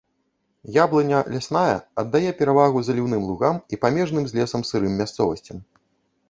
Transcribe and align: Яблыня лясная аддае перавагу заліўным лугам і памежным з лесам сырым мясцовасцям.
Яблыня 0.83 1.19
лясная 1.33 1.75
аддае 2.03 2.31
перавагу 2.39 2.79
заліўным 2.87 3.21
лугам 3.33 3.55
і 3.77 3.79
памежным 3.85 4.23
з 4.33 4.41
лесам 4.41 4.61
сырым 4.71 4.93
мясцовасцям. 5.05 5.57